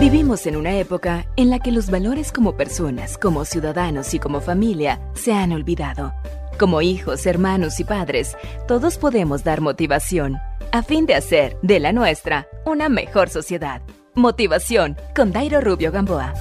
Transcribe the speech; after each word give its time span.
Vivimos 0.00 0.46
en 0.46 0.54
una 0.54 0.78
época 0.78 1.26
en 1.34 1.50
la 1.50 1.58
que 1.58 1.72
los 1.72 1.90
valores 1.90 2.30
como 2.30 2.56
personas, 2.56 3.18
como 3.18 3.44
ciudadanos 3.44 4.14
y 4.14 4.20
como 4.20 4.40
familia 4.40 5.00
se 5.14 5.32
han 5.32 5.50
olvidado. 5.50 6.14
Como 6.56 6.82
hijos, 6.82 7.26
hermanos 7.26 7.80
y 7.80 7.84
padres, 7.84 8.36
todos 8.68 8.96
podemos 8.96 9.42
dar 9.42 9.60
motivación 9.60 10.36
a 10.70 10.84
fin 10.84 11.04
de 11.04 11.16
hacer 11.16 11.56
de 11.62 11.80
la 11.80 11.92
nuestra 11.92 12.46
una 12.64 12.88
mejor 12.88 13.28
sociedad. 13.28 13.82
Motivación 14.14 14.96
con 15.16 15.32
Dairo 15.32 15.60
Rubio 15.60 15.90
Gamboa. 15.90 16.32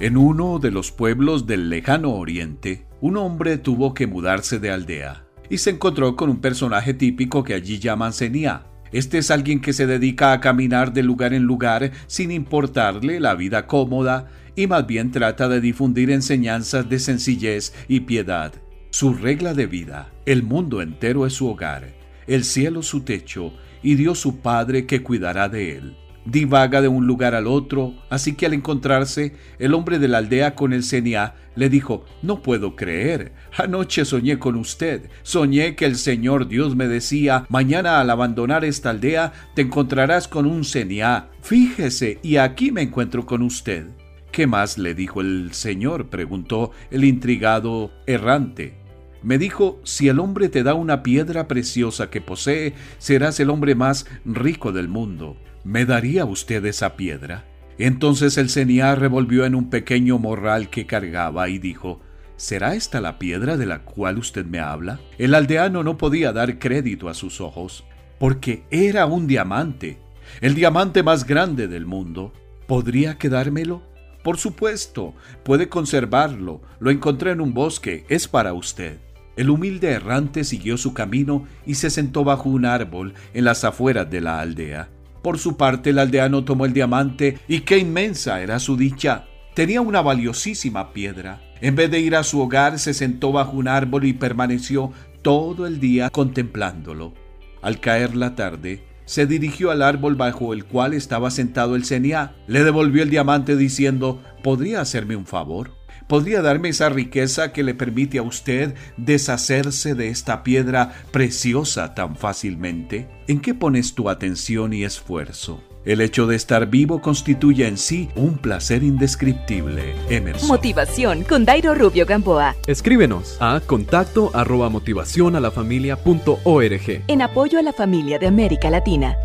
En 0.00 0.16
uno 0.16 0.58
de 0.58 0.70
los 0.70 0.92
pueblos 0.92 1.46
del 1.46 1.68
lejano 1.68 2.14
oriente, 2.14 2.86
un 3.02 3.18
hombre 3.18 3.58
tuvo 3.58 3.92
que 3.92 4.06
mudarse 4.06 4.58
de 4.58 4.70
aldea 4.70 5.26
y 5.50 5.58
se 5.58 5.68
encontró 5.68 6.16
con 6.16 6.30
un 6.30 6.40
personaje 6.40 6.94
típico 6.94 7.44
que 7.44 7.52
allí 7.52 7.78
llaman 7.78 8.14
Senia. 8.14 8.71
Este 8.92 9.18
es 9.18 9.30
alguien 9.30 9.60
que 9.60 9.72
se 9.72 9.86
dedica 9.86 10.32
a 10.32 10.40
caminar 10.40 10.92
de 10.92 11.02
lugar 11.02 11.32
en 11.34 11.44
lugar 11.44 11.92
sin 12.06 12.30
importarle 12.30 13.20
la 13.20 13.34
vida 13.34 13.66
cómoda 13.66 14.28
y 14.54 14.66
más 14.66 14.86
bien 14.86 15.10
trata 15.10 15.48
de 15.48 15.60
difundir 15.60 16.10
enseñanzas 16.10 16.88
de 16.88 16.98
sencillez 16.98 17.72
y 17.88 18.00
piedad. 18.00 18.52
Su 18.90 19.14
regla 19.14 19.54
de 19.54 19.66
vida, 19.66 20.12
el 20.26 20.42
mundo 20.42 20.82
entero 20.82 21.26
es 21.26 21.32
su 21.32 21.48
hogar, 21.48 21.94
el 22.26 22.44
cielo 22.44 22.82
su 22.82 23.00
techo 23.00 23.54
y 23.82 23.94
Dios 23.94 24.18
su 24.18 24.40
Padre 24.40 24.86
que 24.86 25.02
cuidará 25.02 25.48
de 25.48 25.76
él 25.76 25.96
divaga 26.24 26.80
de 26.80 26.88
un 26.88 27.06
lugar 27.06 27.34
al 27.34 27.46
otro, 27.46 27.94
así 28.10 28.34
que 28.34 28.46
al 28.46 28.54
encontrarse 28.54 29.34
el 29.58 29.74
hombre 29.74 29.98
de 29.98 30.08
la 30.08 30.18
aldea 30.18 30.54
con 30.54 30.72
el 30.72 30.82
Senia, 30.82 31.34
le 31.54 31.68
dijo, 31.68 32.04
No 32.22 32.42
puedo 32.42 32.76
creer, 32.76 33.32
anoche 33.56 34.04
soñé 34.04 34.38
con 34.38 34.56
usted, 34.56 35.10
soñé 35.22 35.76
que 35.76 35.84
el 35.84 35.96
Señor 35.96 36.48
Dios 36.48 36.76
me 36.76 36.88
decía, 36.88 37.46
mañana 37.48 38.00
al 38.00 38.10
abandonar 38.10 38.64
esta 38.64 38.90
aldea 38.90 39.32
te 39.54 39.62
encontrarás 39.62 40.28
con 40.28 40.46
un 40.46 40.64
Senia, 40.64 41.28
fíjese, 41.42 42.18
y 42.22 42.36
aquí 42.36 42.72
me 42.72 42.82
encuentro 42.82 43.26
con 43.26 43.42
usted. 43.42 43.86
¿Qué 44.30 44.46
más 44.46 44.78
le 44.78 44.94
dijo 44.94 45.20
el 45.20 45.52
Señor? 45.52 46.08
preguntó 46.08 46.70
el 46.90 47.04
intrigado 47.04 47.92
errante. 48.06 48.81
Me 49.22 49.38
dijo, 49.38 49.80
si 49.84 50.08
el 50.08 50.18
hombre 50.18 50.48
te 50.48 50.62
da 50.62 50.74
una 50.74 51.02
piedra 51.02 51.46
preciosa 51.48 52.10
que 52.10 52.20
posee, 52.20 52.74
serás 52.98 53.38
el 53.40 53.50
hombre 53.50 53.74
más 53.74 54.06
rico 54.24 54.72
del 54.72 54.88
mundo. 54.88 55.36
¿Me 55.64 55.84
daría 55.84 56.24
usted 56.24 56.64
esa 56.64 56.96
piedra? 56.96 57.44
Entonces 57.78 58.36
el 58.36 58.50
Seniá 58.50 58.94
revolvió 58.94 59.44
en 59.44 59.54
un 59.54 59.70
pequeño 59.70 60.18
morral 60.18 60.70
que 60.70 60.86
cargaba 60.86 61.48
y 61.48 61.58
dijo, 61.58 62.00
¿Será 62.36 62.74
esta 62.74 63.00
la 63.00 63.18
piedra 63.20 63.56
de 63.56 63.66
la 63.66 63.84
cual 63.84 64.18
usted 64.18 64.44
me 64.44 64.58
habla? 64.58 64.98
El 65.18 65.34
aldeano 65.34 65.84
no 65.84 65.96
podía 65.96 66.32
dar 66.32 66.58
crédito 66.58 67.08
a 67.08 67.14
sus 67.14 67.40
ojos, 67.40 67.84
porque 68.18 68.64
era 68.70 69.06
un 69.06 69.28
diamante, 69.28 69.98
el 70.40 70.54
diamante 70.54 71.02
más 71.02 71.24
grande 71.24 71.68
del 71.68 71.86
mundo. 71.86 72.32
¿Podría 72.66 73.16
quedármelo? 73.16 73.82
Por 74.22 74.38
supuesto, 74.38 75.14
puede 75.44 75.68
conservarlo. 75.68 76.62
Lo 76.80 76.90
encontré 76.90 77.32
en 77.32 77.40
un 77.40 77.54
bosque, 77.54 78.04
es 78.08 78.28
para 78.28 78.52
usted. 78.52 78.98
El 79.36 79.50
humilde 79.50 79.90
errante 79.90 80.44
siguió 80.44 80.76
su 80.76 80.92
camino 80.92 81.46
y 81.66 81.76
se 81.76 81.90
sentó 81.90 82.24
bajo 82.24 82.48
un 82.48 82.66
árbol 82.66 83.14
en 83.32 83.44
las 83.44 83.64
afueras 83.64 84.10
de 84.10 84.20
la 84.20 84.40
aldea. 84.40 84.88
Por 85.22 85.38
su 85.38 85.56
parte, 85.56 85.90
el 85.90 85.98
aldeano 85.98 86.44
tomó 86.44 86.66
el 86.66 86.72
diamante 86.72 87.38
y 87.48 87.60
qué 87.60 87.78
inmensa 87.78 88.42
era 88.42 88.58
su 88.58 88.76
dicha. 88.76 89.26
Tenía 89.54 89.80
una 89.80 90.02
valiosísima 90.02 90.92
piedra. 90.92 91.40
En 91.60 91.76
vez 91.76 91.90
de 91.90 92.00
ir 92.00 92.16
a 92.16 92.24
su 92.24 92.40
hogar, 92.40 92.78
se 92.78 92.92
sentó 92.92 93.32
bajo 93.32 93.56
un 93.56 93.68
árbol 93.68 94.04
y 94.04 94.12
permaneció 94.12 94.92
todo 95.22 95.66
el 95.66 95.78
día 95.78 96.10
contemplándolo. 96.10 97.14
Al 97.62 97.78
caer 97.78 98.16
la 98.16 98.34
tarde, 98.34 98.84
se 99.04 99.26
dirigió 99.26 99.70
al 99.70 99.82
árbol 99.82 100.16
bajo 100.16 100.52
el 100.52 100.64
cual 100.64 100.94
estaba 100.94 101.30
sentado 101.30 101.76
el 101.76 101.84
Seniá. 101.84 102.34
Le 102.48 102.64
devolvió 102.64 103.02
el 103.02 103.10
diamante 103.10 103.56
diciendo, 103.56 104.20
¿podría 104.42 104.80
hacerme 104.80 105.16
un 105.16 105.26
favor? 105.26 105.81
¿Podría 106.06 106.42
darme 106.42 106.70
esa 106.70 106.88
riqueza 106.88 107.52
que 107.52 107.62
le 107.62 107.74
permite 107.74 108.18
a 108.18 108.22
usted 108.22 108.74
deshacerse 108.96 109.94
de 109.94 110.08
esta 110.08 110.42
piedra 110.42 110.92
preciosa 111.10 111.94
tan 111.94 112.16
fácilmente? 112.16 113.08
¿En 113.28 113.40
qué 113.40 113.54
pones 113.54 113.94
tu 113.94 114.08
atención 114.08 114.72
y 114.72 114.84
esfuerzo? 114.84 115.62
El 115.84 116.00
hecho 116.00 116.28
de 116.28 116.36
estar 116.36 116.66
vivo 116.68 117.00
constituye 117.00 117.66
en 117.66 117.76
sí 117.76 118.08
un 118.14 118.38
placer 118.38 118.84
indescriptible. 118.84 119.94
Emerson. 120.08 120.48
Motivación 120.48 121.24
con 121.24 121.44
Dairo 121.44 121.74
Rubio 121.74 122.06
Gamboa. 122.06 122.54
Escríbenos 122.68 123.36
a 123.40 123.60
contacto 123.66 124.30
arroba 124.32 124.68
motivación 124.68 125.34
a 125.34 125.40
la 125.40 125.50
familia 125.50 125.96
punto 125.96 126.38
org. 126.44 127.02
En 127.08 127.22
apoyo 127.22 127.58
a 127.58 127.62
la 127.62 127.72
familia 127.72 128.20
de 128.20 128.28
América 128.28 128.70
Latina. 128.70 129.16